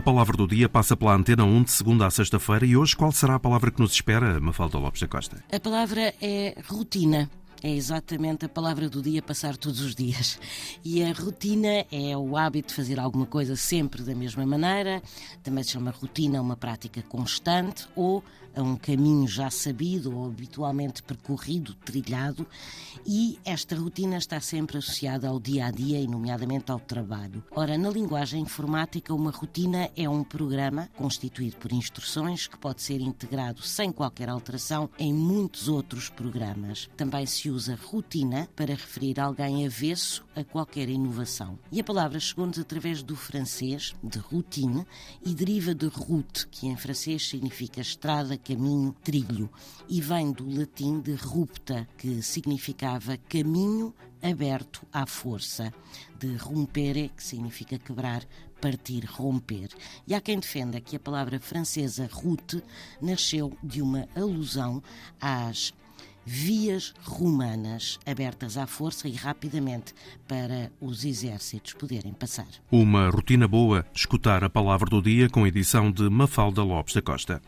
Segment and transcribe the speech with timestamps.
[0.00, 3.34] palavra do dia passa pela antena 1 de segunda a sexta-feira e hoje qual será
[3.34, 5.44] a palavra que nos espera, Mafalda Lopes da Costa?
[5.52, 7.28] A palavra é rotina.
[7.62, 10.38] É exatamente a palavra do dia passar todos os dias.
[10.84, 15.02] E a rotina é o hábito de fazer alguma coisa sempre da mesma maneira,
[15.42, 18.22] também se chama rotina uma prática constante ou
[18.54, 22.46] a um caminho já sabido ou habitualmente percorrido, trilhado,
[23.06, 27.42] e esta rotina está sempre associada ao dia a dia e, nomeadamente, ao trabalho.
[27.50, 33.00] Ora, na linguagem informática, uma rotina é um programa constituído por instruções que pode ser
[33.00, 36.88] integrado sem qualquer alteração em muitos outros programas.
[36.96, 41.58] Também se usa rotina para referir alguém avesso a qualquer inovação.
[41.72, 44.86] E a palavra chegou-nos através do francês, de routine,
[45.26, 49.50] e deriva de route, que em francês significa estrada, caminho, trilho,
[49.88, 55.74] e vem do latim de rupta, que significava caminho aberto à força,
[56.20, 58.24] de rompere, que significa quebrar,
[58.60, 59.70] partir, romper.
[60.06, 62.62] E há quem defenda que a palavra francesa route
[63.00, 64.80] nasceu de uma alusão
[65.20, 65.74] às
[66.24, 69.94] vias romanas abertas à força e rapidamente
[70.26, 72.48] para os exércitos poderem passar.
[72.70, 77.42] Uma rotina boa, escutar a palavra do dia com edição de Mafalda Lopes da Costa.